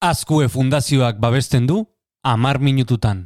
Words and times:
Azkue 0.00 0.48
Fundazioak 0.48 1.18
babesten 1.20 1.66
du, 1.68 1.82
amar 2.24 2.56
minututan. 2.58 3.18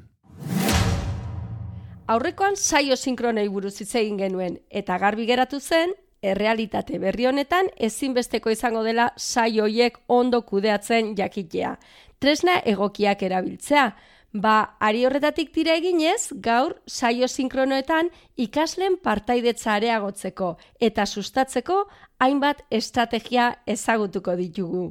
Aurrekoan 2.10 2.56
saio 2.58 2.97
sinkronei 2.97 3.44
buruz 3.48 3.77
hitz 3.78 3.94
egin 4.00 4.16
genuen 4.19 4.57
eta 4.81 4.97
garbi 4.99 5.29
geratu 5.29 5.61
zen 5.61 5.95
errealitate 6.33 6.99
berri 6.99 7.29
honetan 7.31 7.71
ezinbesteko 7.79 8.51
izango 8.51 8.83
dela 8.83 9.13
saio 9.17 9.69
hoiek 9.69 10.03
ondo 10.09 10.43
kudeatzen 10.43 11.15
jakitea. 11.15 11.77
Tresna 12.19 12.58
egokiak 12.75 13.22
erabiltzea. 13.22 13.87
Ba, 14.35 14.75
ari 14.81 15.06
horretatik 15.06 15.54
tira 15.54 15.79
eginez, 15.79 16.34
gaur 16.43 16.75
saio 16.91 17.30
sinkronoetan 17.30 18.11
ikaslen 18.34 18.98
partaidetza 18.98 19.77
areagotzeko 19.79 20.56
eta 20.80 21.06
sustatzeko 21.06 21.84
hainbat 22.18 22.66
estrategia 22.82 23.52
ezagutuko 23.64 24.34
ditugu. 24.34 24.88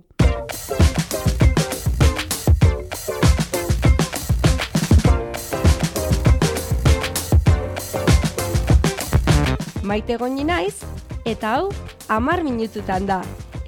Maite 9.93 10.15
goni 10.17 10.41
naiz, 10.41 10.79
eta 11.21 11.51
hau, 11.53 11.65
amar 12.09 12.39
minututan 12.41 13.03
da. 13.05 13.19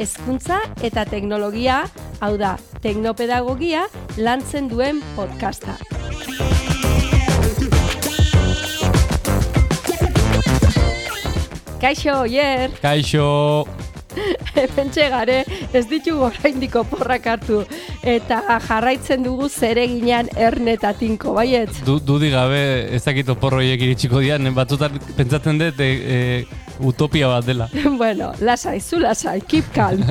Hezkuntza 0.02 0.58
eta 0.82 1.04
teknologia, 1.06 1.84
hau 2.18 2.32
da, 2.42 2.56
teknopedagogia, 2.82 3.84
lantzen 4.18 4.66
duen 4.72 5.04
podcasta. 5.14 5.78
Kaixo, 11.78 12.18
Oier! 12.24 12.74
Kaixo! 12.82 13.30
Pentxe 14.80 15.06
gare, 15.14 15.44
ez 15.78 15.86
ditugu 15.94 16.26
oraindiko 16.32 16.88
porrak 16.90 17.30
hartu 17.36 17.62
eta 18.06 18.60
jarraitzen 18.68 19.24
dugu 19.26 19.50
zereginean 19.50 20.30
ernetatinko, 20.38 21.34
baiet? 21.36 21.74
Du, 21.88 21.98
dudi 22.04 22.30
gabe 22.34 22.60
ez 22.96 23.02
dakit 23.06 23.30
oporroiek 23.34 23.82
iritsiko 23.82 24.22
dian, 24.24 24.46
batzutan 24.56 25.00
pentsatzen 25.18 25.60
dut 25.62 25.82
e, 25.82 25.90
e, 25.90 26.20
utopia 26.86 27.30
bat 27.32 27.48
dela. 27.48 27.70
bueno, 28.02 28.32
lasai, 28.46 28.78
zu 28.82 29.00
lasai, 29.02 29.40
keep 29.42 29.72
calm. 29.74 30.06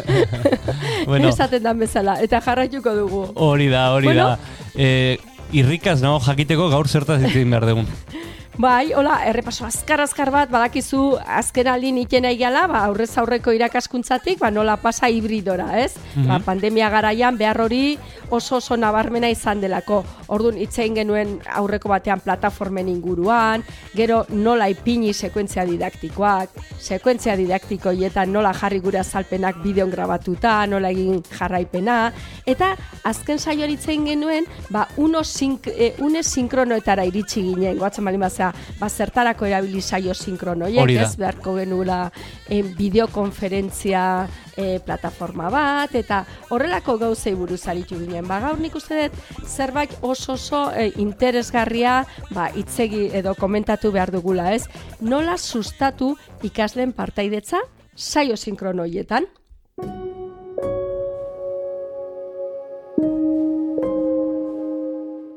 bueno. 1.10 1.30
Esaten 1.30 1.62
dan 1.62 1.78
bezala, 1.78 2.18
eta 2.24 2.42
jarraituko 2.44 2.96
dugu. 2.98 3.24
Hori 3.34 3.70
da, 3.72 3.86
hori 3.94 4.10
bueno? 4.10 4.34
da. 4.34 4.58
E, 4.74 5.18
irrikaz 5.54 6.00
nago 6.02 6.20
jakiteko 6.24 6.68
gaur 6.72 6.90
zertaz 6.90 7.20
ditzen 7.22 7.50
behar 7.50 7.70
dugun. 7.70 7.90
Bai, 8.54 8.92
hola, 8.94 9.16
errepaso 9.26 9.64
azkar-azkar 9.66 10.30
bat, 10.30 10.50
badakizu 10.52 11.16
azken 11.26 11.66
aldin 11.72 11.96
ikena 11.98 12.30
igala, 12.30 12.68
ba, 12.70 12.84
aurrez 12.86 13.10
aurreko 13.18 13.50
irakaskuntzatik, 13.50 14.38
ba, 14.38 14.52
nola 14.54 14.76
pasa 14.78 15.10
hibridora, 15.10 15.72
ez? 15.82 15.96
Mm 16.14 16.28
ba, 16.30 16.38
pandemia 16.38 16.86
garaian 16.90 17.34
behar 17.36 17.58
hori 17.60 17.98
oso 18.30 18.60
oso 18.62 18.76
nabarmena 18.78 19.28
izan 19.28 19.60
delako. 19.60 20.04
Orduan, 20.32 20.58
itzein 20.60 20.94
genuen 20.96 21.38
aurreko 21.52 21.90
batean 21.92 22.22
plataformen 22.24 22.88
inguruan, 22.88 23.64
gero 23.96 24.24
nola 24.30 24.68
ipini 24.72 25.12
sekuentzia 25.12 25.66
didaktikoak, 25.68 26.54
sekuentzia 26.80 27.36
didaktiko 27.36 27.92
hietan 27.92 28.32
nola 28.32 28.54
jarri 28.56 28.80
gure 28.84 29.00
azalpenak 29.02 29.60
bideon 29.64 29.92
grabatuta, 29.92 30.56
nola 30.70 30.90
egin 30.94 31.22
jarraipena, 31.34 31.98
eta 32.46 32.74
azken 33.04 33.38
saioan 33.38 33.74
itzein 33.74 34.06
genuen, 34.08 34.48
ba, 34.70 34.86
uno 34.96 35.24
sink, 35.24 35.68
e, 35.68 35.92
une 36.04 36.22
sinkronoetara 36.24 37.04
iritsi 37.08 37.42
ginen, 37.50 37.78
goatzen 37.78 38.04
bali 38.04 38.18
ba, 38.18 38.88
zertarako 38.88 39.46
erabili 39.46 39.80
saio 39.80 40.14
sinkronoiek, 40.14 40.90
ez 40.90 41.16
beharko 41.16 41.56
genuela 41.58 42.10
en, 42.48 42.66
eh, 42.66 42.74
bideokonferentzia 42.78 44.28
e, 44.56 44.80
plataforma 44.84 45.50
bat, 45.52 45.94
eta 45.94 46.24
horrelako 46.50 46.96
gauzei 46.98 47.34
buruz 47.34 47.62
aritu 47.68 47.98
ginen. 48.00 48.26
Ba, 48.28 48.40
gaur 48.44 48.60
nik 48.60 48.74
uste 48.78 49.08
dut, 49.08 49.20
zerbait 49.46 49.92
oso 50.00 50.34
oso 50.34 50.66
e, 50.72 50.90
interesgarria 51.02 52.02
ba, 52.30 52.50
itzegi 52.56 53.08
edo 53.12 53.34
komentatu 53.38 53.92
behar 53.94 54.12
dugula, 54.14 54.52
ez? 54.54 54.66
Nola 55.00 55.38
sustatu 55.38 56.14
ikasleen 56.42 56.92
partaidetza 56.92 57.62
saio 57.94 58.36
sinkronoietan? 58.36 59.26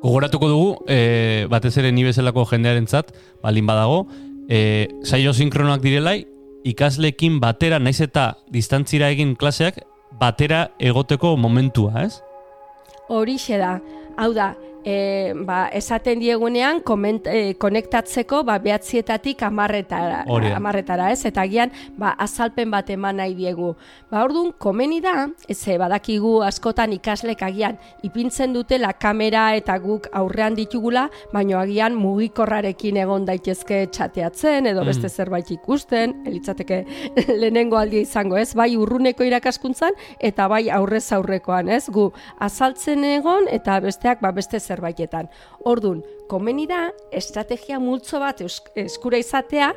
Gogoratuko 0.07 0.47
dugu, 0.47 0.67
e, 0.87 1.45
batez 1.51 1.73
ere 1.81 1.91
ni 1.91 2.05
bezalako 2.05 2.45
jendearentzat, 2.47 3.11
baldin 3.43 3.67
badago, 3.67 4.05
e, 4.47 4.87
saio 5.03 5.33
sinkronoak 5.35 5.81
direlai, 5.83 6.21
ikaslekin 6.67 7.39
batera, 7.43 7.79
naiz 7.79 7.99
eta 8.03 8.31
distantzira 8.53 9.09
egin 9.13 9.35
klaseak, 9.39 9.79
batera 10.19 10.67
egoteko 10.79 11.35
momentua, 11.39 12.03
ez? 12.03 12.19
Horixe 13.07 13.59
da. 13.61 13.77
Hau 14.17 14.31
da, 14.35 14.51
e, 14.85 15.33
ba, 15.45 15.67
esaten 15.73 16.19
diegunean 16.19 16.81
koment, 16.85 17.27
e, 17.27 17.53
konektatzeko 17.59 18.43
ba, 18.47 18.57
behatzietatik 18.63 19.41
amarretara, 19.47 20.23
amarretara, 20.55 21.11
ez? 21.11 21.25
Eta 21.29 21.45
gian, 21.49 21.71
ba, 21.97 22.13
azalpen 22.17 22.71
bat 22.71 22.89
eman 22.93 23.17
nahi 23.21 23.35
diegu. 23.37 23.73
Ba, 24.11 24.23
orduan, 24.23 24.53
komeni 24.57 24.99
da, 25.03 25.27
ez 25.49 25.59
badakigu 25.77 26.41
askotan 26.45 26.93
ikaslek 26.95 27.41
agian 27.43 27.77
ipintzen 28.03 28.53
dutela 28.55 28.93
kamera 28.93 29.49
eta 29.57 29.77
guk 29.81 30.07
aurrean 30.15 30.55
ditugula, 30.57 31.07
baino 31.33 31.59
agian 31.59 31.95
mugikorrarekin 31.97 32.97
egon 33.03 33.25
daitezke 33.27 33.85
txateatzen 33.91 34.69
edo 34.71 34.85
beste 34.87 35.07
mm. 35.07 35.13
zerbait 35.13 35.51
ikusten, 35.51 36.15
elitzateke 36.27 36.83
lehenengo 37.41 37.77
aldia 37.79 38.05
izango, 38.05 38.37
ez? 38.37 38.53
Bai 38.57 38.73
urruneko 38.77 39.25
irakaskuntzan 39.27 39.97
eta 40.19 40.47
bai 40.51 40.67
aurrez 40.73 41.05
aurrekoan, 41.15 41.69
ez? 41.69 41.85
Gu 41.93 42.09
azaltzen 42.43 43.03
egon 43.07 43.47
eta 43.51 43.79
besteak 43.83 44.21
ba, 44.23 44.31
beste 44.35 44.59
zer 44.59 44.76
zerbaitetan. 44.77 45.27
Ordun, 45.65 46.03
komeni 46.29 46.67
da 46.67 46.87
estrategia 47.15 47.79
multzo 47.79 48.19
bat 48.21 48.41
eskura 48.43 49.19
izatea, 49.19 49.71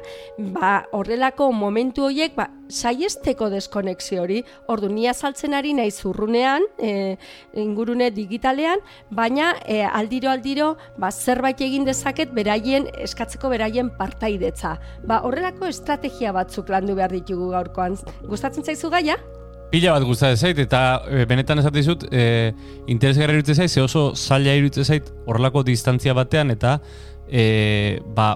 ba 0.54 0.84
horrelako 0.96 1.50
momentu 1.52 2.04
horiek 2.08 2.36
ba 2.36 2.48
saiesteko 2.70 3.48
deskonexio 3.50 4.22
hori. 4.22 4.42
Ordun, 4.70 4.94
ni 4.94 5.08
azaltzen 5.10 5.54
ari 5.54 5.72
naiz 5.74 6.04
urrunean, 6.06 6.66
e, 6.78 7.16
ingurune 7.58 8.10
digitalean, 8.14 8.82
baina 9.10 9.54
e, 9.66 9.82
aldiro 9.86 10.30
aldiro 10.30 10.74
ba 10.98 11.10
zerbait 11.10 11.60
egin 11.60 11.84
dezaket 11.88 12.34
beraien 12.36 12.88
eskatzeko 13.06 13.50
beraien 13.50 13.90
partaidetza. 13.98 14.76
Ba 15.06 15.22
horrelako 15.26 15.70
estrategia 15.70 16.34
batzuk 16.36 16.70
landu 16.70 16.98
behar 16.98 17.14
ditugu 17.14 17.50
gaurkoan. 17.56 17.98
Gustatzen 18.28 18.66
zaizu 18.66 18.90
gaia? 18.90 19.18
Pila 19.70 19.92
bat 19.94 20.02
gustatzen 20.02 20.48
zait 20.48 20.58
eta 20.58 20.80
e, 21.06 21.24
benetan 21.30 21.62
esate 21.62 21.78
dizut, 21.78 22.06
e, 22.10 22.50
interesgarri 22.90 23.38
iruditzen 23.38 23.62
zait, 23.62 23.70
ze 23.70 23.82
oso 23.84 24.10
zaila 24.16 24.56
iruditzen 24.58 24.84
zait 24.84 25.10
horrelako 25.26 25.62
distantzia 25.66 26.14
batean 26.18 26.50
eta 26.50 26.80
e, 27.30 28.00
ba, 28.16 28.32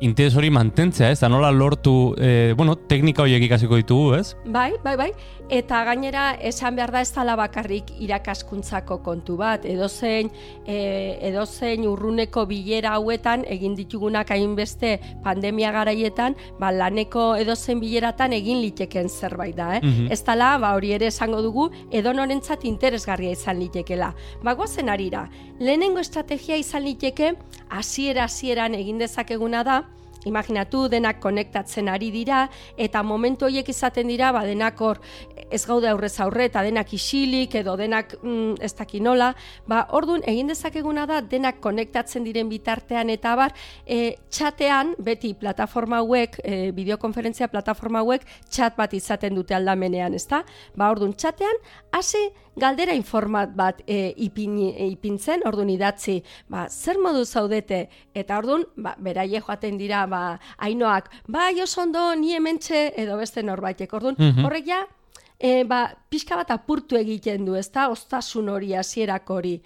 interes 0.00 0.36
hori 0.36 0.50
mantentzea, 0.50 1.10
ez? 1.10 1.20
Da 1.20 1.28
nola 1.28 1.50
lortu, 1.50 2.14
e, 2.18 2.52
bueno, 2.56 2.76
teknika 2.76 3.24
horiek 3.24 3.46
ikasiko 3.46 3.78
ditugu, 3.80 4.14
ez? 4.18 4.34
Bai, 4.44 4.72
bai, 4.84 4.96
bai. 4.96 5.10
Eta 5.52 5.84
gainera, 5.86 6.32
esan 6.42 6.76
behar 6.76 6.90
da 6.92 7.00
ez 7.04 7.12
dala 7.14 7.36
bakarrik 7.38 7.92
irakaskuntzako 8.02 8.98
kontu 9.04 9.36
bat. 9.38 9.64
Edozein, 9.64 10.30
e, 10.66 11.18
edozein 11.28 11.86
urruneko 11.86 12.46
bilera 12.50 12.96
hauetan, 12.96 13.44
egin 13.48 13.76
ditugunak 13.78 14.30
hainbeste 14.34 14.96
pandemia 15.24 15.72
garaietan, 15.72 16.36
ba, 16.60 16.72
laneko 16.74 17.34
edozein 17.40 17.80
bileratan 17.80 18.34
egin 18.36 18.60
liteken 18.64 19.08
zerbait 19.08 19.56
da, 19.56 19.76
eh? 19.76 19.80
Mm 19.82 20.12
Ez 20.16 20.22
dala, 20.24 20.56
ba, 20.58 20.74
hori 20.76 20.92
ere 20.94 21.08
esango 21.10 21.40
dugu, 21.42 21.70
edo 21.90 22.12
norentzat 22.14 22.64
interesgarria 22.64 23.32
izan 23.34 23.58
litekela. 23.58 24.12
Ba, 24.44 24.54
guazen 24.54 24.88
arira, 24.88 25.26
lehenengo 25.58 26.00
estrategia 26.00 26.56
izan 26.56 26.84
liteke, 26.84 27.34
hasiera 27.68 28.24
hasieran 28.24 28.74
egin 28.74 28.98
dezakeguna 28.98 29.62
da, 29.64 29.82
imaginatu 30.26 30.86
denak 30.92 31.20
konektatzen 31.22 31.88
ari 31.88 32.10
dira 32.10 32.46
eta 32.76 33.02
momentu 33.02 33.46
horiek 33.46 33.68
izaten 33.72 34.08
dira 34.10 34.32
ba 34.34 34.44
denak 34.46 34.80
hor 34.80 35.00
ez 35.50 35.62
gaude 35.66 35.88
aurrez 35.88 36.14
aurre 36.20 36.48
eta 36.50 36.62
denak 36.66 36.92
isilik 36.92 37.54
edo 37.54 37.76
denak 37.78 38.16
mm, 38.22 38.58
ez 38.60 38.72
daki 38.74 39.00
nola. 39.00 39.32
Ba 39.66 39.86
ordun 39.96 40.24
egin 40.26 40.50
dezakeguna 40.50 41.06
da 41.06 41.20
denak 41.20 41.60
konektatzen 41.64 42.24
diren 42.26 42.50
bitartean 42.50 43.10
eta 43.14 43.36
bar 43.38 43.54
e, 43.86 44.16
txatean 44.30 44.94
beti 44.98 45.34
plataforma 45.38 46.02
hauek 46.02 46.40
e, 46.42 46.72
bideokonferentzia 46.76 47.48
plataforma 47.52 48.02
hauek 48.02 48.26
txat 48.50 48.76
bat 48.76 48.94
izaten 48.94 49.34
dute 49.34 49.54
aldamenean 49.54 50.14
ezta? 50.14 50.42
Ba 50.76 50.90
ordun 50.90 51.14
txatean 51.14 51.62
hasi 51.92 52.26
galdera 52.56 52.94
informat 52.96 53.52
bat 53.54 53.82
e, 53.86 54.14
ipin, 54.24 54.56
e, 54.64 54.88
ipintzen, 54.94 55.44
orduan 55.48 55.70
idatzi, 55.70 56.16
ba, 56.48 56.66
zer 56.72 56.96
modu 57.02 57.24
zaudete, 57.26 57.82
eta 58.16 58.38
orduan, 58.40 58.64
ba, 58.80 58.94
beraie 59.02 59.42
joaten 59.44 59.76
dira, 59.76 60.06
ba, 60.08 60.15
ainoak, 60.68 61.10
ba, 61.28 61.48
jo 61.56 61.66
ondo 61.82 62.14
ni 62.14 62.34
hementxe, 62.36 62.92
edo 62.96 63.16
beste 63.20 63.42
norbaitek, 63.42 63.92
orduan, 63.92 64.16
mm 64.18 64.30
-hmm. 64.30 64.44
horrek 64.44 64.66
ja, 64.66 64.86
e, 65.38 65.64
ba, 65.64 65.80
pixka 66.10 66.36
bat 66.36 66.50
apurtu 66.50 66.96
egiten 66.96 67.44
du, 67.44 67.56
ezta, 67.56 67.88
ostasun 67.92 68.48
hori, 68.48 68.74
hasierak 68.74 69.30
hori. 69.30 69.60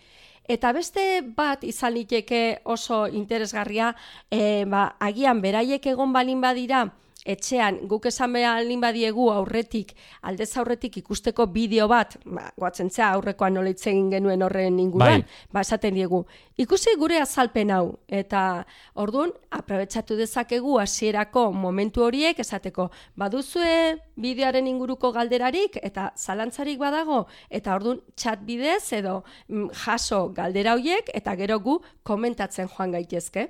Eta 0.50 0.72
beste 0.74 1.02
bat 1.36 1.62
izan 1.64 1.94
liteke 1.94 2.60
oso 2.64 3.06
interesgarria, 3.06 3.94
e, 4.30 4.64
ba, 4.66 4.96
agian 4.98 5.40
beraiek 5.40 5.86
egon 5.86 6.12
balin 6.12 6.40
badira, 6.40 6.88
etxean 7.32 7.80
guk 7.88 8.06
esan 8.10 8.32
behalin 8.34 8.80
badiegu 8.82 9.28
aurretik, 9.32 9.94
aldez 10.26 10.50
aurretik 10.60 10.98
ikusteko 11.00 11.46
bideo 11.54 11.86
bat, 11.90 12.16
ba, 12.24 12.48
guatzen 12.58 12.90
zea 12.90 13.10
aurrekoan 13.14 13.54
nola 13.58 13.72
egin 13.72 14.10
genuen 14.12 14.42
horren 14.42 14.78
inguruan, 14.82 15.24
bai. 15.24 15.48
ba, 15.52 15.64
esaten 15.66 15.94
diegu, 15.94 16.24
ikusi 16.60 16.96
gure 17.00 17.20
azalpen 17.20 17.70
hau, 17.74 17.84
eta 18.08 18.64
orduan, 18.94 19.32
aprobetsatu 19.50 20.16
dezakegu 20.18 20.78
hasierako 20.82 21.50
momentu 21.52 22.04
horiek, 22.06 22.38
esateko, 22.38 22.90
baduzue 23.16 23.98
bideoaren 24.20 24.66
inguruko 24.70 25.12
galderarik, 25.16 25.78
eta 25.82 26.10
zalantzarik 26.16 26.80
badago, 26.82 27.24
eta 27.50 27.74
orduan, 27.78 28.02
txat 28.16 28.44
bidez, 28.46 28.92
edo 29.00 29.20
mm, 29.48 29.70
jaso 29.84 30.26
galdera 30.36 30.76
horiek, 30.78 31.12
eta 31.14 31.36
gero 31.40 31.60
gu 31.60 31.80
komentatzen 32.02 32.68
joan 32.76 32.98
gaitezke. 32.98 33.48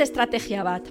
Beste 0.00 0.14
estrategia 0.14 0.62
bat. 0.64 0.86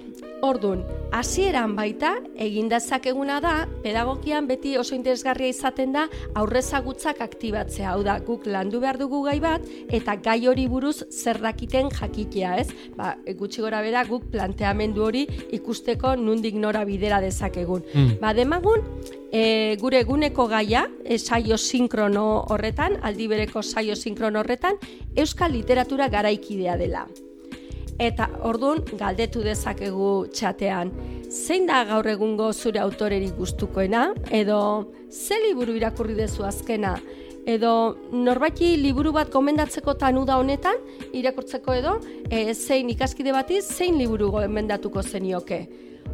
Ordun, 0.46 0.84
hasieran 1.10 1.72
baita 1.74 2.12
egin 2.38 2.68
dezakeguna 2.70 3.40
da 3.42 3.54
pedagogian 3.82 4.46
beti 4.46 4.76
oso 4.78 4.94
interesgarria 4.94 5.50
izaten 5.50 5.96
da 5.96 6.04
aurrezagutzak 6.38 7.18
aktibatzea. 7.24 7.88
Hau 7.90 8.04
da, 8.06 8.20
guk 8.22 8.44
landu 8.46 8.78
behar 8.78 9.00
dugu 9.00 9.24
gai 9.24 9.40
bat 9.42 9.64
eta 9.90 10.14
gai 10.14 10.36
hori 10.46 10.68
buruz 10.70 11.00
zer 11.10 11.40
dakiten 11.42 11.90
jakitea, 11.90 12.52
ez? 12.62 12.68
Ba, 12.94 13.16
gutxi 13.40 13.64
gora 13.64 13.80
bera 13.82 14.04
guk 14.06 14.28
planteamendu 14.30 15.02
hori 15.08 15.24
ikusteko 15.58 16.12
nundik 16.14 16.54
nora 16.54 16.84
bidera 16.86 17.18
dezakegun. 17.24 17.82
Mm. 17.90 18.12
Ba, 18.22 18.30
demagun, 18.38 18.84
e, 19.32 19.74
gure 19.80 20.04
eguneko 20.04 20.46
gaia, 20.54 20.84
e, 21.02 21.18
saio 21.18 21.58
sinkrono 21.58 22.44
horretan, 22.54 23.00
aldi 23.02 23.26
bereko 23.34 23.66
saio 23.66 23.98
sinkrono 23.98 24.44
horretan, 24.44 24.78
euskal 25.16 25.50
literatura 25.58 26.06
garaikidea 26.14 26.78
dela. 26.78 27.08
Eta 28.00 28.30
ordun 28.48 28.78
galdetu 28.96 29.42
dezakegu 29.44 30.10
txatean, 30.32 30.88
zein 31.28 31.66
da 31.68 31.82
gaur 31.84 32.06
egungo 32.08 32.46
zure 32.52 32.80
autorerik 32.80 33.34
gustukoena? 33.36 34.06
Edo 34.32 34.60
ze 35.12 35.36
liburu 35.42 35.74
irakurri 35.76 36.16
dezu 36.16 36.46
azkena? 36.48 36.94
Edo 37.44 37.72
norbaiti 38.12 38.70
liburu 38.80 39.12
bat 39.12 39.28
gomendatzeko 39.32 39.94
tanu 40.00 40.24
da 40.24 40.38
honetan 40.40 40.80
irakurtzeko 41.12 41.76
edo? 41.76 41.94
E, 42.30 42.54
zein 42.54 42.88
ikaskide 42.88 43.36
bati 43.36 43.60
zein 43.60 44.00
liburu 44.00 44.30
gomendatuko 44.32 45.02
zenioke. 45.02 45.60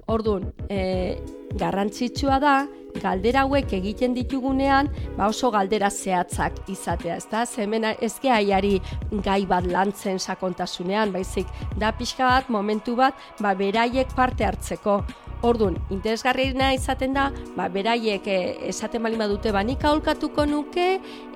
Ordun, 0.07 0.53
e, 0.71 1.19
garrantzitsua 1.59 2.39
da 2.39 2.57
galdera 3.03 3.43
hauek 3.45 3.73
egiten 3.77 4.15
ditugunean, 4.17 4.89
ba 5.17 5.29
oso 5.33 5.51
galdera 5.51 5.91
zehatzak 5.91 6.61
izatea, 6.73 7.17
ezta? 7.17 7.45
Hemen 7.59 7.85
ez 7.91 8.15
aiari 8.23 8.81
gai 9.27 9.45
bat 9.47 9.67
lantzen 9.67 10.19
sakontasunean, 10.19 11.13
baizik 11.13 11.47
da 11.77 11.93
pixka 11.93 12.25
bat 12.25 12.51
momentu 12.51 12.97
bat, 12.97 13.15
ba 13.41 13.55
beraiek 13.55 14.15
parte 14.15 14.45
hartzeko. 14.45 15.03
Ordun, 15.45 15.77
interesgarriena 15.93 16.71
izaten 16.73 17.13
da, 17.13 17.27
ba, 17.57 17.67
beraiek 17.73 18.25
e, 18.31 18.37
esaten 18.71 19.03
bali 19.05 19.19
badute 19.21 19.53
ba 19.53 19.61
nik 19.67 19.85
aholkatuko 19.85 20.47
nuke, 20.49 20.87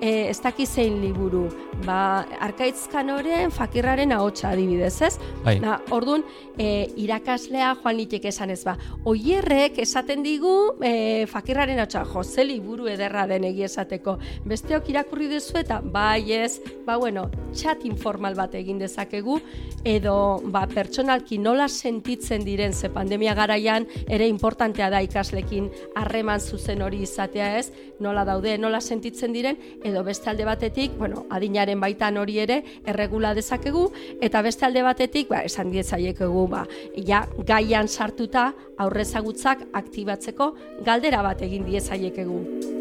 e, 0.01 0.11
ez 0.29 0.39
daki 0.41 0.65
zein 0.65 0.97
liburu. 1.03 1.43
Ba, 1.85 2.25
arkaitzkan 2.41 3.09
horren 3.13 3.53
fakirraren 3.53 4.11
ahotsa 4.15 4.49
adibidez, 4.51 4.95
ez? 5.05 5.13
Bai. 5.45 5.59
Na, 5.61 5.77
ordun, 5.93 6.25
e, 6.57 6.87
irakaslea 7.03 7.75
joan 7.83 7.97
litek 7.99 8.25
esan 8.31 8.53
ez 8.53 8.63
ba. 8.65 8.75
Oierrek 9.05 9.77
esaten 9.85 10.25
digu 10.25 10.55
e, 10.81 11.27
fakirraren 11.29 11.79
ahotsa, 11.79 12.03
jo, 12.09 12.23
ze 12.23 12.45
liburu 12.45 12.89
ederra 12.89 13.27
den 13.29 13.45
egia 13.51 13.69
esateko. 13.69 14.17
Besteok 14.49 14.89
irakurri 14.89 15.29
dezu 15.29 15.61
eta 15.61 15.81
bai 15.81 16.31
ez, 16.41 16.57
ba 16.85 16.97
bueno, 16.97 17.29
chat 17.53 17.85
informal 17.85 18.35
bat 18.35 18.55
egin 18.57 18.81
dezakegu 18.81 19.37
edo 19.85 20.41
ba 20.53 20.65
pertsonalki 20.69 21.37
nola 21.41 21.67
sentitzen 21.69 22.45
diren 22.45 22.73
ze 22.73 22.89
pandemia 22.89 23.33
garaian 23.33 23.87
ere 24.07 24.27
importantea 24.27 24.89
da 24.89 25.01
ikaslekin 25.01 25.69
harreman 25.95 26.39
zuzen 26.39 26.81
hori 26.81 27.01
izatea 27.05 27.57
ez, 27.59 27.71
nola 27.99 28.25
daude, 28.25 28.57
nola 28.57 28.81
sentitzen 28.81 29.33
diren, 29.33 29.57
edo 29.83 30.03
beste 30.03 30.29
alde 30.29 30.45
batetik, 30.45 30.97
bueno, 30.97 31.25
adinaren 31.29 31.79
baitan 31.79 32.17
hori 32.17 32.39
ere, 32.43 32.61
erregula 32.85 33.33
dezakegu, 33.37 33.87
eta 34.21 34.41
beste 34.41 34.65
alde 34.65 34.83
batetik, 34.83 35.29
ba, 35.29 35.43
esan 35.47 35.71
dietzaiekegu, 35.71 36.47
ba, 36.51 36.65
ja, 36.97 37.25
gaian 37.47 37.87
sartuta 37.87 38.51
aurrezagutzak 38.81 39.67
aktibatzeko 39.73 40.53
galdera 40.85 41.21
bat 41.25 41.41
egin 41.45 41.67
diezaiekegu. 41.69 42.80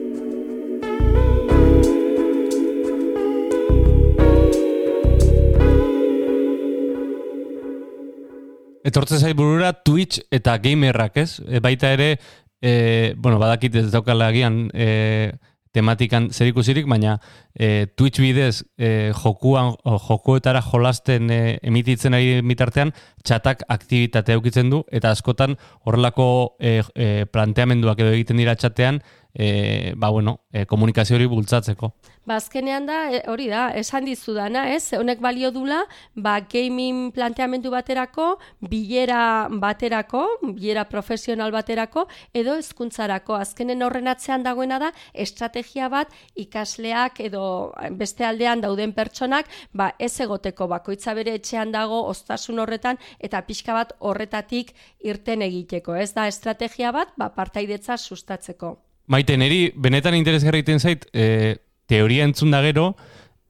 Etortze 8.84 9.18
zait 9.18 9.36
burura 9.36 9.72
Twitch 9.84 10.22
eta 10.32 10.56
gamerrak, 10.58 11.18
ez? 11.20 11.40
E, 11.46 11.60
baita 11.60 11.92
ere, 11.92 12.14
e, 12.62 13.12
bueno, 13.16 13.38
badakit 13.42 13.76
ez 13.76 13.90
daukala 13.92 14.30
agian 14.32 14.68
e, 14.72 15.32
tematikan 15.76 16.30
zer 16.32 16.48
ikusirik, 16.50 16.88
baina 16.90 17.18
e, 17.54 17.86
Twitch 17.94 18.22
bidez 18.22 18.64
e, 18.78 19.12
jokuan, 19.20 19.74
jokuetara 20.08 20.62
jolasten 20.64 21.30
e, 21.30 21.40
emititzen 21.62 22.16
ari 22.16 22.40
mitartean, 22.42 22.94
txatak 23.22 23.66
aktivitatea 23.68 24.38
eukitzen 24.40 24.72
du, 24.72 24.82
eta 24.90 25.12
askotan 25.14 25.58
horrelako 25.84 26.56
e, 26.58 26.80
e, 26.94 27.10
planteamenduak 27.30 28.00
edo 28.02 28.16
egiten 28.16 28.40
dira 28.40 28.56
txatean, 28.58 29.02
e, 29.34 29.92
ba, 29.96 30.08
bueno, 30.10 30.40
e, 30.52 30.64
komunikazio 30.66 31.16
hori 31.16 31.26
bultzatzeko. 31.26 31.92
Ba, 32.26 32.36
azkenean 32.36 32.86
da, 32.86 32.98
e, 33.10 33.22
hori 33.30 33.48
da, 33.50 33.68
esan 33.76 34.04
dizu 34.04 34.34
dana, 34.36 34.66
ez? 34.74 34.92
Honek 34.96 35.20
balio 35.22 35.50
dula, 35.54 35.80
ba, 36.14 36.38
gaming 36.40 37.10
planteamendu 37.14 37.70
baterako, 37.72 38.34
bilera 38.60 39.48
baterako, 39.50 40.26
bilera 40.42 40.84
profesional 40.88 41.52
baterako, 41.54 42.06
edo 42.34 42.56
hezkuntzarako 42.58 43.38
Azkenen 43.40 43.82
horren 43.82 44.10
atzean 44.10 44.44
dagoena 44.44 44.78
da, 44.82 44.90
estrategia 45.14 45.88
bat 45.88 46.12
ikasleak 46.38 47.20
edo 47.24 47.72
beste 47.98 48.26
aldean 48.26 48.60
dauden 48.60 48.92
pertsonak, 48.92 49.48
ba, 49.72 49.92
ez 49.98 50.12
egoteko 50.20 50.68
bakoitza 50.68 51.14
bere 51.14 51.34
etxean 51.38 51.72
dago, 51.72 52.02
ostasun 52.10 52.60
horretan, 52.60 53.00
eta 53.18 53.40
pixka 53.46 53.74
bat 53.76 53.96
horretatik 53.98 54.74
irten 55.00 55.42
egiteko. 55.46 55.96
Ez 55.96 56.12
da, 56.14 56.28
estrategia 56.28 56.92
bat, 56.92 57.16
ba, 57.16 57.30
partaidetza 57.34 57.96
sustatzeko. 57.96 58.76
Maite, 59.10 59.34
niri 59.34 59.72
benetan 59.74 60.14
interesgarri 60.14 60.60
iten 60.62 60.78
zait, 60.78 61.08
e, 61.10 61.56
teoria 61.90 62.22
entzun 62.28 62.52
da 62.54 62.60
gero, 62.62 62.92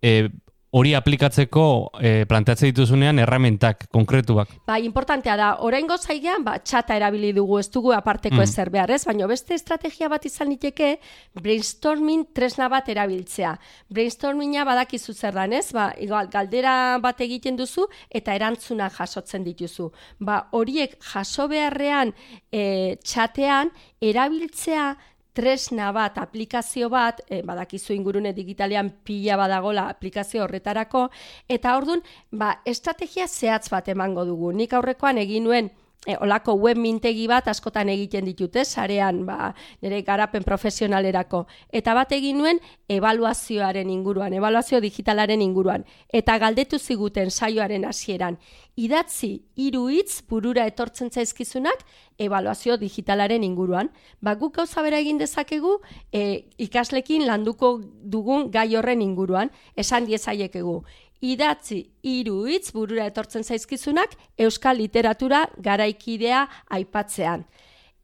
e, 0.00 0.30
hori 0.70 0.92
aplikatzeko 0.94 1.64
e, 1.98 2.10
planteatzen 2.30 2.70
dituzunean 2.70 3.18
erramentak 3.20 3.84
konkretuak. 3.92 4.52
Ba, 4.68 4.78
importantea 4.80 5.34
da, 5.36 5.48
orain 5.66 5.88
gozaigean, 5.90 6.46
ba, 6.46 6.54
txata 6.62 6.96
erabili 6.96 7.32
dugu, 7.36 7.58
ez 7.60 7.66
dugu 7.74 7.92
aparteko 7.92 8.38
mm. 8.38 8.46
ezer 8.46 8.70
behar, 8.72 8.94
ez? 8.94 9.02
Baina 9.04 9.28
beste 9.28 9.52
estrategia 9.58 10.08
bat 10.08 10.24
izan 10.30 10.48
liteke, 10.54 10.94
brainstorming 11.36 12.30
tresna 12.36 12.70
bat 12.72 12.88
erabiltzea. 12.88 13.52
Brainstorminga 13.92 14.64
badakizu 14.70 15.12
zer 15.12 15.36
dan, 15.36 15.58
ez? 15.58 15.66
Ba, 15.76 15.90
igual, 16.00 16.30
galdera 16.32 16.96
bat 17.02 17.20
egiten 17.26 17.58
duzu, 17.60 17.88
eta 18.08 18.38
erantzuna 18.38 18.88
jasotzen 18.94 19.44
dituzu. 19.44 19.90
Ba, 20.24 20.44
horiek 20.56 20.96
jaso 21.12 21.50
beharrean 21.50 22.14
e, 22.48 22.96
txatean, 23.04 23.74
erabiltzea 24.00 24.92
tresna 25.32 25.90
bat, 25.92 26.18
aplikazio 26.18 26.88
bat, 26.90 27.20
e, 27.28 27.42
badakizu 27.46 27.94
ingurune 27.94 28.32
digitalean 28.36 28.90
pila 29.04 29.36
badagola 29.40 29.88
aplikazio 29.88 30.44
horretarako, 30.44 31.08
eta 31.48 31.76
ordun 31.76 32.02
ba, 32.32 32.56
estrategia 32.64 33.28
zehatz 33.28 33.68
bat 33.70 33.88
emango 33.88 34.24
dugu. 34.24 34.52
Nik 34.52 34.74
aurrekoan 34.74 35.18
egin 35.18 35.44
nuen 35.44 35.70
e, 36.06 36.16
olako 36.20 36.54
web 36.54 36.78
mintegi 36.80 37.26
bat 37.28 37.48
askotan 37.48 37.90
egiten 37.92 38.24
ditute, 38.24 38.64
sarean 38.64 39.24
ba, 39.26 39.52
nire 39.82 40.00
garapen 40.02 40.44
profesionalerako. 40.46 41.44
Eta 41.72 41.94
bat 41.94 42.12
egin 42.16 42.38
nuen 42.40 42.60
evaluazioaren 42.88 43.90
inguruan, 43.90 44.32
evaluazio 44.32 44.80
digitalaren 44.80 45.42
inguruan. 45.42 45.84
Eta 46.08 46.38
galdetu 46.38 46.78
ziguten 46.78 47.30
saioaren 47.30 47.84
hasieran. 47.84 48.38
Idatzi 48.80 49.42
hiru 49.60 49.88
hitz 49.92 50.22
burura 50.28 50.64
etortzen 50.70 51.10
zaizkizunak 51.10 51.84
evaluazio 52.18 52.78
digitalaren 52.80 53.44
inguruan. 53.44 53.90
Ba, 54.20 54.34
guk 54.40 54.56
gauza 54.56 54.82
bera 54.82 54.98
egin 55.02 55.18
dezakegu 55.20 55.78
e, 56.12 56.46
ikaslekin 56.58 57.26
landuko 57.28 57.76
dugun 57.82 58.48
gai 58.50 58.70
horren 58.76 59.02
inguruan. 59.04 59.52
Esan 59.76 60.08
diezaiekegu 60.08 60.80
idatzi 61.20 61.82
hiru 62.02 62.44
hitz 62.48 62.72
burura 62.72 63.06
etortzen 63.10 63.44
zaizkizunak 63.44 64.16
euskal 64.38 64.78
literatura 64.80 65.46
garaikidea 65.58 66.46
aipatzean. 66.78 67.44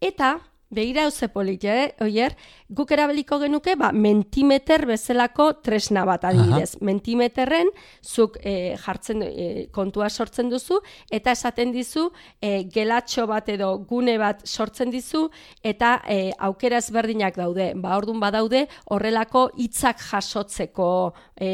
Eta 0.00 0.36
Begira 0.68 1.04
hauze 1.06 1.28
polit, 1.30 1.62
eh? 1.64 1.92
Oier, 2.02 2.32
guk 2.74 2.90
erabiliko 2.90 3.38
genuke, 3.38 3.76
ba, 3.78 3.92
mentimeter 3.94 4.82
bezalako 4.88 5.52
tresna 5.62 6.02
bat 6.08 6.24
adibidez. 6.26 6.72
Aha. 6.74 6.86
Mentimeterren, 6.88 7.70
zuk 8.02 8.40
e, 8.42 8.74
jartzen, 8.82 9.22
e, 9.22 9.46
kontua 9.70 10.10
sortzen 10.10 10.50
duzu, 10.50 10.80
eta 11.14 11.36
esaten 11.38 11.70
dizu, 11.70 12.08
e, 12.42 12.64
gelatxo 12.74 13.28
bat 13.30 13.46
edo 13.54 13.70
gune 13.86 14.18
bat 14.18 14.42
sortzen 14.42 14.90
dizu, 14.90 15.28
eta 15.62 16.00
e, 16.02 16.32
aukera 16.50 16.82
ezberdinak 16.82 17.38
daude. 17.38 17.70
Ba, 17.78 17.94
ordun 18.00 18.18
badaude, 18.18 18.66
horrelako 18.90 19.52
hitzak 19.54 20.02
jasotzeko 20.10 20.90
e, 21.38 21.50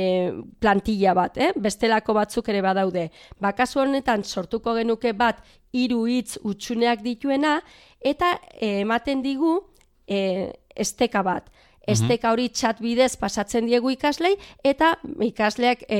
plantilla 0.59 1.12
bat, 1.21 1.37
eh? 1.37 1.52
Bestelako 1.52 2.16
batzuk 2.16 2.49
ere 2.49 2.64
badaude. 2.64 3.11
Ba, 3.45 3.52
kasu 3.52 3.85
honetan, 3.85 4.25
sortuko 4.25 4.73
genuke 4.81 5.12
bat, 5.12 5.45
hiru 5.73 6.04
hitz 6.09 6.37
utxuneak 6.45 7.00
dituena, 7.04 7.61
eta 8.05 8.37
eh, 8.59 8.81
ematen 8.83 9.23
digu 9.23 9.61
e, 10.07 10.53
esteka 10.77 11.23
bat. 11.23 11.51
Esteka 11.83 12.31
hori 12.31 12.45
txat 12.55 12.79
bidez 12.79 13.17
pasatzen 13.19 13.67
diegu 13.67 13.91
ikaslei 13.91 14.37
eta 14.63 14.93
ikasleak 15.27 15.81
e, 15.91 15.99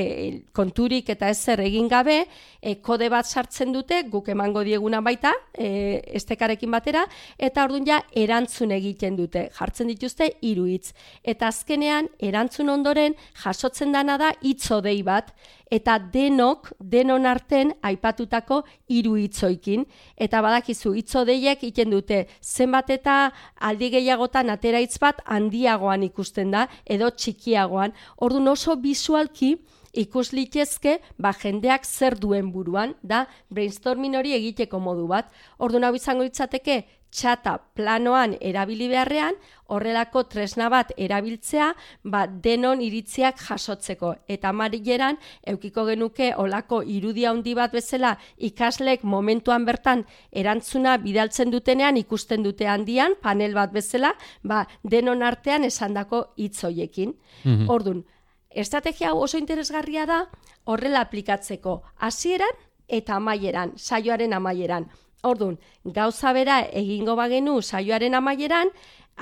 konturik 0.55 1.09
eta 1.11 1.27
ezer 1.27 1.59
egin 1.59 1.89
gabe 1.91 2.21
e, 2.61 2.77
kode 2.79 3.09
bat 3.11 3.27
sartzen 3.27 3.73
dute 3.75 3.97
guk 4.07 4.29
emango 4.31 4.63
dieguna 4.63 5.01
baita 5.03 5.33
e, 5.51 5.99
estekarekin 6.15 6.71
batera 6.71 7.03
eta 7.37 7.65
ordun 7.67 7.83
ja 7.89 7.99
erantzun 8.15 8.71
egiten 8.71 9.17
dute. 9.19 9.49
Jartzen 9.57 9.91
dituzte 9.91 10.29
hiru 10.41 10.69
hitz. 10.71 10.93
Eta 11.21 11.51
azkenean 11.51 12.07
erantzun 12.31 12.71
ondoren 12.71 13.19
jasotzen 13.43 13.91
dana 13.91 14.15
da 14.17 14.31
hitzodei 14.39 15.01
bat 15.03 15.35
eta 15.73 15.97
denok, 16.13 16.69
denon 16.79 17.25
arten 17.25 17.73
aipatutako 17.81 18.61
hiru 18.93 19.15
hitzoikin. 19.17 19.87
Eta 20.17 20.41
badakizu, 20.45 20.93
hitzodeiek 20.99 21.63
iten 21.65 21.93
dute, 21.93 22.23
zenbat 22.41 22.91
eta 22.93 23.17
aldi 23.57 23.89
gehiagotan 23.97 24.53
atera 24.53 24.81
bat 25.01 25.21
handiagoan 25.25 26.03
ikusten 26.03 26.51
da, 26.51 26.67
edo 26.85 27.09
txikiagoan. 27.09 27.93
Orduan 28.17 28.47
oso 28.47 28.75
bisualki, 28.75 29.57
ikus 29.93 30.31
litezke, 30.33 30.99
ba, 31.17 31.33
jendeak 31.33 31.85
zer 31.85 32.17
duen 32.19 32.51
buruan, 32.51 32.93
da 33.01 33.25
brainstorming 33.49 34.15
hori 34.15 34.33
egiteko 34.33 34.79
modu 34.79 35.07
bat. 35.07 35.29
Orduan 35.57 35.83
hau 35.83 35.95
izango 35.95 36.23
litzateke, 36.23 36.83
txata 37.13 37.57
planoan 37.77 38.33
erabili 38.41 38.87
beharrean, 38.89 39.35
horrelako 39.73 40.23
tresna 40.29 40.67
bat 40.73 40.91
erabiltzea, 40.97 41.69
ba, 42.03 42.23
denon 42.27 42.81
iritziak 42.81 43.39
jasotzeko. 43.47 44.13
Eta 44.35 44.51
marileran, 44.53 45.19
eukiko 45.53 45.85
genuke 45.89 46.31
olako 46.37 46.81
irudia 46.95 47.31
handi 47.31 47.53
bat 47.57 47.73
bezala 47.73 48.15
ikaslek 48.37 49.03
momentuan 49.03 49.65
bertan 49.69 50.05
erantzuna 50.31 50.97
bidaltzen 51.05 51.53
dutenean 51.53 51.97
ikusten 52.01 52.43
dute 52.43 52.67
handian, 52.67 53.17
panel 53.21 53.53
bat 53.57 53.73
bezala, 53.73 54.15
ba, 54.43 54.65
denon 54.83 55.23
artean 55.23 55.69
esandako 55.69 56.25
hitzoiekin. 56.37 57.15
Mm 57.43 57.69
Ordun, 57.73 58.03
estrategia 58.49 59.11
hau 59.11 59.23
oso 59.23 59.37
interesgarria 59.37 60.05
da 60.05 60.19
horrela 60.65 61.01
aplikatzeko 61.05 61.81
hasieran 61.97 62.61
eta 62.87 63.15
amaieran, 63.15 63.73
saioaren 63.77 64.33
amaieran. 64.33 64.89
Ordun, 65.23 65.55
gauza 65.85 66.33
bera 66.35 66.57
egingo 66.75 67.13
bagenu 67.15 67.61
saioaren 67.61 68.15
amaieran, 68.17 68.67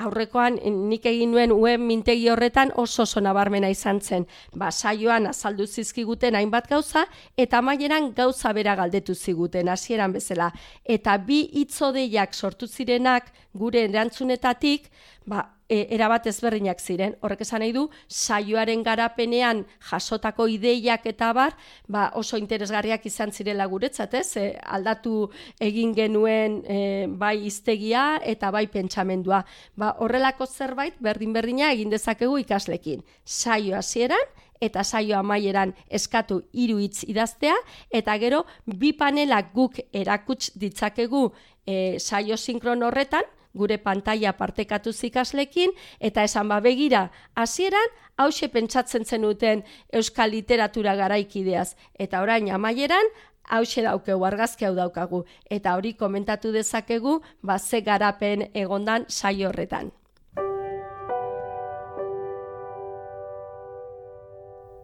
aurrekoan 0.02 0.56
nik 0.88 1.04
egin 1.06 1.30
nuen 1.30 1.52
web 1.52 1.80
mintegi 1.80 2.26
horretan 2.32 2.72
oso 2.82 3.04
oso 3.04 3.20
nabarmena 3.20 3.70
izan 3.70 4.00
zen. 4.00 4.26
Ba, 4.56 4.72
saioan 4.72 5.28
azaldu 5.30 5.66
zizkiguten 5.66 6.34
hainbat 6.34 6.66
gauza 6.68 7.04
eta 7.36 7.60
amaieran 7.62 8.10
gauza 8.16 8.52
bera 8.52 8.74
galdetu 8.74 9.14
ziguten 9.14 9.68
hasieran 9.68 10.12
bezala. 10.12 10.50
Eta 10.84 11.16
bi 11.18 11.44
hitzodeiak 11.60 12.34
sortu 12.34 12.66
zirenak 12.66 13.30
gure 13.54 13.84
erantzunetatik, 13.84 14.90
ba, 15.26 15.46
e, 15.72 15.86
erabat 15.94 16.26
ezberdinak 16.28 16.80
ziren. 16.80 17.16
Horrek 17.24 17.44
esan 17.46 17.62
nahi 17.64 17.72
du, 17.72 17.86
saioaren 18.08 18.84
garapenean 18.84 19.64
jasotako 19.90 20.46
ideiak 20.52 21.06
eta 21.08 21.32
bar, 21.36 21.56
ba, 21.88 22.10
oso 22.20 22.40
interesgarriak 22.40 23.06
izan 23.08 23.32
zirela 23.32 23.66
guretzat, 23.72 24.14
ez? 24.20 24.36
E, 24.36 24.46
aldatu 24.76 25.30
egin 25.62 25.94
genuen 25.96 26.60
e, 26.66 26.78
bai 27.08 27.38
iztegia 27.48 28.04
eta 28.34 28.52
bai 28.54 28.66
pentsamendua. 28.72 29.42
Ba, 29.80 29.94
horrelako 30.04 30.46
zerbait 30.46 31.00
berdin-berdina 31.00 31.72
egin 31.72 31.92
dezakegu 31.92 32.38
ikaslekin. 32.44 33.04
Saio 33.24 33.78
hasieran 33.78 34.32
eta 34.62 34.84
saio 34.84 35.16
amaieran 35.18 35.72
eskatu 35.90 36.42
hiru 36.54 36.78
hitz 36.78 37.02
idaztea 37.10 37.56
eta 37.90 38.14
gero 38.22 38.44
bi 38.66 38.92
panelak 38.94 39.50
guk 39.56 39.80
erakuts 39.90 40.52
ditzakegu 40.54 41.24
e, 41.66 41.98
saio 41.98 42.36
sinkron 42.36 42.84
horretan, 42.86 43.26
gure 43.54 43.78
pantalla 43.78 44.32
partekatu 44.32 44.92
zikaslekin, 44.92 45.70
eta 46.00 46.24
esan 46.24 46.48
ba 46.48 46.60
begira, 46.60 47.10
hasieran 47.34 47.94
hause 48.16 48.48
pentsatzen 48.48 49.04
zenuten 49.04 49.64
euskal 49.92 50.30
literatura 50.30 50.96
garaikideaz, 50.96 51.74
eta 51.98 52.22
orain 52.22 52.50
amaieran, 52.50 53.12
hause 53.48 53.82
daukegu, 53.82 54.24
argazki 54.24 54.64
hau 54.64 54.74
daukagu, 54.74 55.24
eta 55.50 55.76
hori 55.76 55.94
komentatu 55.94 56.52
dezakegu, 56.52 57.20
ba 57.42 57.58
ze 57.58 57.80
garapen 57.80 58.48
egondan 58.54 59.04
saio 59.08 59.48
horretan. 59.48 59.92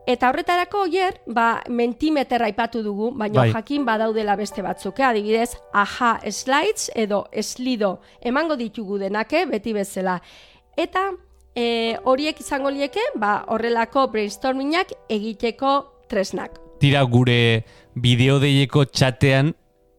Eta 0.08 0.30
horretarako 0.30 0.86
oier, 0.86 1.18
ba, 1.28 1.60
mentimeter 1.68 2.40
aipatu 2.46 2.80
dugu, 2.80 3.10
baina 3.12 3.42
bai. 3.42 3.50
jakin 3.52 3.84
badaudela 3.84 4.38
beste 4.40 4.62
batzuk, 4.64 5.02
eh? 5.02 5.04
adibidez, 5.04 5.50
aha 5.76 6.14
slides 6.32 6.88
edo 6.96 7.26
slido 7.42 7.98
emango 8.24 8.56
ditugu 8.56 8.96
denake, 9.02 9.42
eh? 9.42 9.46
beti 9.50 9.74
bezala. 9.76 10.16
Eta 10.80 11.10
e, 11.52 11.98
horiek 12.08 12.40
izango 12.40 12.72
lieke, 12.72 13.04
ba, 13.20 13.42
horrelako 13.52 14.06
brainstormingak 14.14 14.94
egiteko 15.12 15.74
tresnak. 16.08 16.56
Tira 16.80 17.02
gure 17.04 17.66
bideo 17.92 18.38
deieko 18.40 18.86
txatean, 18.88 19.52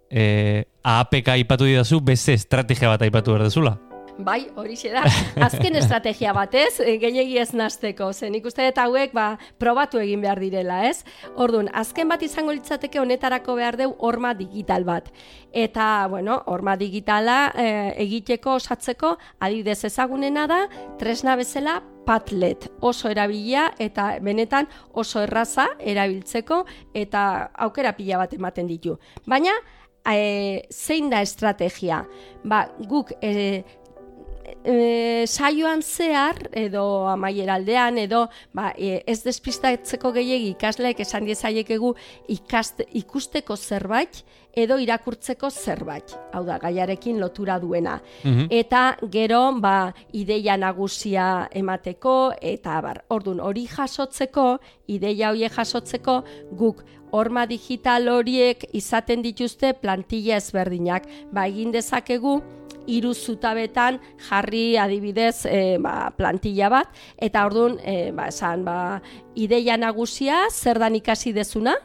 e, 0.09 0.65
APK 0.89 1.35
aipatu 1.35 1.69
didazu, 1.69 2.01
beste 2.01 2.33
estrategia 2.33 2.89
bat 2.89 3.05
aipatu 3.05 3.37
berdezula. 3.37 3.77
Bai, 4.19 4.49
hori 4.59 4.75
da. 4.91 5.05
Azken 5.47 5.77
estrategia 5.79 6.33
batez, 6.35 6.81
eh, 6.83 6.97
gehiegi 6.99 7.38
ez 7.39 7.53
nazteko. 7.55 8.11
Zen 8.11 8.35
ikuste 8.35 8.65
eta 8.67 8.83
hauek 8.83 9.13
ba, 9.15 9.38
probatu 9.57 9.99
egin 10.01 10.19
behar 10.19 10.41
direla, 10.43 10.81
ez? 10.89 11.05
Orduan, 11.39 11.69
azken 11.71 12.09
bat 12.11 12.21
izango 12.21 12.51
litzateke 12.51 12.99
honetarako 12.99 13.55
behar 13.55 13.77
deu 13.79 13.93
horma 13.97 14.33
digital 14.35 14.83
bat. 14.83 15.07
Eta, 15.55 16.07
bueno, 16.11 16.41
horma 16.51 16.75
digitala 16.75 17.53
e, 17.55 17.69
egiteko 18.03 18.57
osatzeko, 18.59 19.15
adibidez 19.39 19.85
ezagunena 19.88 20.45
da, 20.51 20.65
tresna 20.99 21.39
bezala 21.39 21.79
Padlet 22.09 22.65
oso 22.81 23.11
erabilia 23.11 23.67
eta 23.77 24.15
benetan 24.25 24.65
oso 24.97 25.21
erraza 25.21 25.67
erabiltzeko 25.77 26.63
eta 26.97 27.51
aukera 27.53 27.93
pila 27.93 28.17
bat 28.23 28.33
ematen 28.33 28.67
ditu. 28.67 28.95
Baina, 29.29 29.53
e, 30.05 30.67
zein 30.71 31.09
da 31.09 31.21
estrategia? 31.21 32.03
Ba, 32.43 32.63
guk 32.89 33.11
e, 33.21 33.63
e, 34.63 35.25
saioan 35.27 35.81
zehar 35.81 36.49
edo 36.51 37.07
amaieraldean 37.09 37.97
edo 37.97 38.27
ba, 38.53 38.73
e, 38.77 39.03
ez 39.07 39.21
despistatzeko 39.23 40.11
gehiegi 40.15 40.53
ikasleek 40.55 40.99
esan 41.05 41.25
diezaiekegu 41.29 41.93
ikusteko 43.03 43.57
zerbait 43.57 44.23
edo 44.59 44.79
irakurtzeko 44.81 45.49
zerbait, 45.49 46.15
hau 46.33 46.43
da, 46.43 46.57
gaiarekin 46.59 47.19
lotura 47.21 47.59
duena. 47.59 47.99
Mhm. 48.23 48.47
Eta 48.49 48.97
gero, 49.11 49.41
ba, 49.61 49.93
ideia 50.11 50.57
nagusia 50.57 51.47
emateko, 51.51 52.33
eta 52.41 52.81
bar, 52.81 53.03
ordun 53.09 53.39
hori 53.39 53.67
jasotzeko, 53.67 54.59
ideia 54.87 55.31
horiek 55.31 55.53
jasotzeko, 55.53 56.23
guk 56.51 56.83
horma 57.11 57.45
digital 57.49 58.07
horiek 58.09 58.65
izaten 58.73 59.21
dituzte 59.21 59.73
plantilla 59.73 60.37
ezberdinak. 60.37 61.07
Ba, 61.31 61.47
egin 61.47 61.71
dezakegu, 61.71 62.39
hiru 62.89 63.13
zutabetan 63.13 64.00
jarri 64.29 64.77
adibidez 64.81 65.46
e, 65.46 65.77
ba, 65.81 66.10
plantilla 66.17 66.72
bat. 66.74 66.89
Eta 67.17 67.46
orduan 67.50 67.77
e, 67.84 68.12
ba, 68.15 68.29
esan 68.34 68.65
ba, 68.65 68.79
ideia 69.36 69.77
nagusia 69.77 70.48
zer 70.50 70.81
dan 70.81 70.98
ikasi 71.00 71.34
dezuna? 71.36 71.77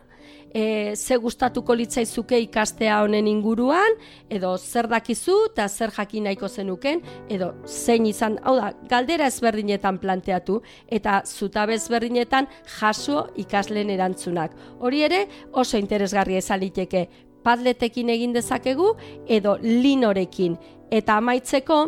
E, 0.54 0.94
ze 0.94 1.16
gustatuko 1.18 1.74
litzaizuke 1.74 2.38
ikastea 2.38 3.00
honen 3.02 3.26
inguruan? 3.26 3.96
Edo 4.30 4.52
zer 4.56 4.86
dakizu 4.86 5.34
eta 5.50 5.66
zer 5.68 5.90
jakin 5.96 6.28
nahiko 6.28 6.48
zenuken? 6.48 7.02
Edo 7.28 7.50
zein 7.66 8.06
izan 8.06 8.38
hau 8.44 8.54
da 8.60 8.70
galdera 8.88 9.26
ezberdinetan 9.26 9.98
planteatu 9.98 10.60
eta 10.86 11.22
zutabe 11.26 11.74
ezberdinetan 11.74 12.46
jaso 12.78 13.26
ikasleen 13.34 13.90
erantzunak. 13.90 14.54
Hori 14.78 15.02
ere 15.02 15.24
oso 15.50 15.76
interesgarria 15.76 16.38
izan 16.38 16.62
liteke. 16.62 17.08
Padletekin 17.44 18.08
egin 18.08 18.32
dezakegu 18.32 18.94
edo 19.26 19.58
linorekin 19.60 20.54
eta 20.94 21.18
amaitzeko 21.18 21.78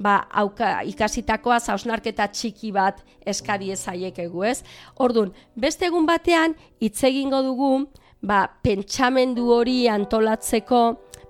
ba, 0.00 0.16
auka, 0.42 0.80
ikasitakoa 0.88 1.60
zausnarketa 1.60 2.26
txiki 2.32 2.72
bat 2.72 3.02
eskari 3.28 3.70
ezaiekegu, 3.74 4.44
ez? 4.48 4.60
Ordun, 4.96 5.32
beste 5.56 5.88
egun 5.90 6.08
batean 6.08 6.56
hitz 6.80 7.02
egingo 7.08 7.42
dugu, 7.44 7.70
ba, 8.24 8.46
pentsamendu 8.64 9.50
hori 9.56 9.84
antolatzeko 9.92 10.82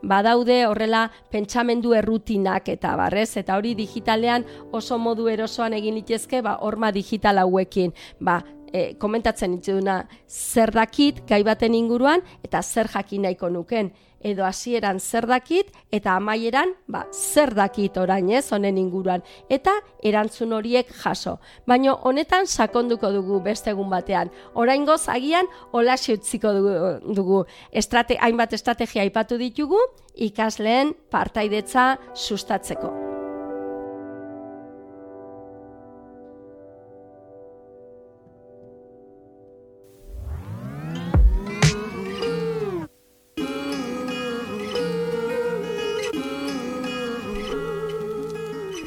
badaude 0.02 0.62
horrela 0.64 1.10
pentsamendu 1.30 1.92
errutinak 1.98 2.70
eta 2.72 2.94
barrez, 2.96 3.34
eta 3.36 3.58
hori 3.58 3.74
digitalean 3.76 4.46
oso 4.72 4.98
modu 4.98 5.28
erosoan 5.28 5.74
egin 5.76 5.98
litezke, 5.98 6.40
ba, 6.42 6.56
horma 6.64 6.92
digital 6.94 7.42
hauekin, 7.42 7.92
ba, 8.20 8.40
e, 8.72 8.94
komentatzen 8.98 9.56
dituduna 9.58 10.04
zer 10.28 10.72
dakit 10.74 11.24
gai 11.28 11.42
baten 11.44 11.74
inguruan 11.74 12.22
eta 12.44 12.62
zer 12.62 12.88
jakin 12.88 13.22
nahiko 13.28 13.50
nuken 13.50 13.92
edo 14.20 14.44
hasieran 14.44 15.00
zer 15.00 15.26
dakit 15.26 15.72
eta 15.92 16.14
amaieran 16.16 16.74
ba, 16.88 17.06
zer 17.12 17.54
dakit 17.54 17.96
orain 17.96 18.28
ez 18.30 18.44
honen 18.52 18.78
inguruan 18.78 19.24
eta 19.48 19.72
erantzun 20.04 20.52
horiek 20.52 20.92
jaso. 21.02 21.38
Baino 21.66 21.96
honetan 22.04 22.46
sakonduko 22.46 23.12
dugu 23.12 23.40
beste 23.40 23.72
egun 23.72 23.90
batean. 23.90 24.30
Oraingoz 24.54 25.08
agian 25.08 25.48
holaxe 25.72 26.14
utziko 26.18 26.52
dugu, 26.52 27.14
dugu. 27.14 27.44
Estrate, 27.72 28.18
hainbat 28.20 28.52
estrategia 28.52 29.02
aipatu 29.02 29.38
ditugu 29.40 29.80
ikasleen 30.14 30.94
partaidetza 31.10 31.96
sustatzeko. 32.14 33.09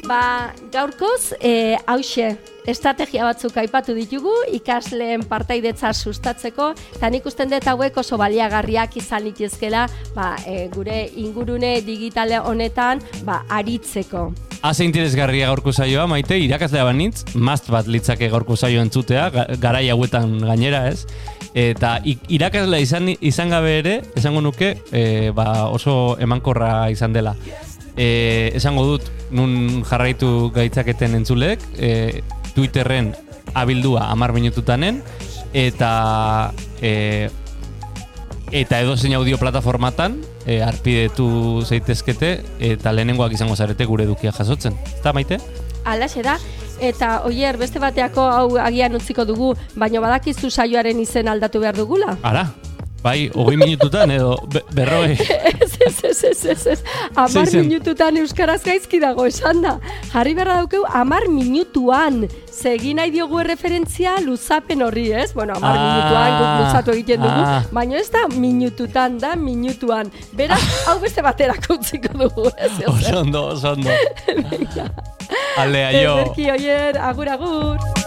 Ba, 0.04 0.52
gaurkoz, 0.70 1.32
e, 1.40 1.78
hause, 1.88 2.34
estrategia 2.68 3.24
batzuk 3.24 3.54
aipatu 3.56 3.94
ditugu, 3.96 4.34
ikasleen 4.52 5.22
partaidetza 5.30 5.94
sustatzeko, 5.96 6.72
eta 6.98 7.08
nik 7.08 7.24
usten 7.24 7.48
dut 7.48 7.64
hauek 7.72 7.96
oso 8.02 8.18
baliagarriak 8.20 8.98
izan 9.00 9.24
litezkela, 9.24 9.86
ba, 10.12 10.34
e, 10.44 10.66
gure 10.74 11.06
ingurune 11.24 11.78
digitale 11.86 12.36
honetan, 12.36 13.00
ba, 13.24 13.40
aritzeko. 13.48 14.26
Haze 14.64 14.84
interesgarria 14.84 15.48
gaurko 15.48 15.72
saioa, 15.72 16.04
maite, 16.10 16.36
irakaslea 16.36 16.84
banitz, 16.84 17.24
mazt 17.34 17.72
bat 17.72 17.88
litzake 17.88 18.28
gaurko 18.32 18.60
saio 18.60 18.84
entzutea, 18.84 19.30
garai 19.60 19.86
hauetan 19.88 20.36
gainera 20.44 20.86
ez, 20.92 21.06
eta 21.56 21.96
irakaslea 22.04 22.84
izan, 22.84 23.14
izan 23.24 23.56
gabe 23.56 23.78
ere, 23.80 24.00
esango 24.20 24.44
nuke, 24.44 24.74
e, 24.92 25.30
ba, 25.32 25.70
oso 25.72 26.18
emankorra 26.20 26.90
izan 26.92 27.16
dela 27.16 27.38
e, 27.96 28.50
esango 28.54 28.84
dut 28.86 29.10
nun 29.34 29.84
jarraitu 29.86 30.50
gaitzaketen 30.54 31.14
entzulek 31.20 31.62
e, 31.78 32.22
Twitterren 32.54 33.14
abildua 33.54 34.10
amar 34.10 34.32
minututanen 34.34 35.02
eta 35.54 36.52
e, 36.82 37.30
eta 38.54 38.80
edo 38.80 38.96
zein 38.96 39.14
audio 39.14 39.38
plataformatan 39.38 40.20
e, 40.46 40.60
arpidetu 40.62 41.62
zeitezkete 41.66 42.36
eta 42.72 42.92
lehenengoak 42.92 43.34
izango 43.34 43.56
zarete 43.56 43.86
gure 43.86 44.06
dukia 44.06 44.32
jasotzen. 44.32 44.76
Eta 44.98 45.12
maite? 45.12 45.40
Ala, 45.84 46.08
da. 46.22 46.38
Eta 46.80 47.22
oier, 47.28 47.56
beste 47.56 47.78
bateako 47.78 48.22
hau 48.26 48.56
agian 48.58 48.94
utziko 48.98 49.24
dugu, 49.24 49.52
baina 49.78 50.00
badakizu 50.02 50.50
saioaren 50.50 51.00
izen 51.00 51.28
aldatu 51.28 51.60
behar 51.62 51.76
dugula? 51.76 52.16
Ara, 52.22 52.48
Bai, 53.04 53.28
hogei 53.36 53.58
minututan 53.60 54.08
edo 54.14 54.38
berroi. 54.72 55.12
Ez, 55.64 55.76
ez, 55.80 55.98
ez, 56.04 56.24
ez, 56.24 56.44
ez, 56.44 56.66
ez. 56.66 56.82
Amar 57.16 57.50
minututan 57.52 58.16
euskaraz 58.16 58.62
gaizki 58.64 59.00
dago 59.02 59.26
esan 59.28 59.60
da. 59.64 59.74
Jarri 60.12 60.32
berra 60.36 60.54
daukeu, 60.62 60.84
amar 60.88 61.26
minutuan. 61.28 62.22
Zegi 62.48 62.94
nahi 62.96 63.12
diogu 63.12 63.42
referentzia 63.44 64.14
luzapen 64.24 64.84
horri, 64.86 65.08
ez? 65.12 65.32
Bueno, 65.34 65.56
amar 65.58 65.76
ah, 65.76 65.82
minutuan 65.84 66.36
guk 66.38 66.62
luzatu 66.62 66.94
egiten 66.94 67.24
dugu. 67.24 67.42
Ah. 67.44 67.66
Baina 67.74 67.98
ez 68.00 68.08
da 68.14 68.24
minututan, 68.32 69.18
da 69.20 69.34
minutuan. 69.36 70.12
Beraz, 70.32 70.62
hau 70.86 70.96
beste 71.02 71.24
batera 71.26 71.58
utziko 71.76 72.14
dugu, 72.24 72.48
ez? 72.56 72.72
Osondo, 72.88 73.48
osondo. 73.52 74.00
Ale, 75.60 75.86
aio. 75.90 76.16
Ezerki, 76.22 76.50
oier, 76.56 77.02
agur, 77.10 77.34
agur. 77.36 78.03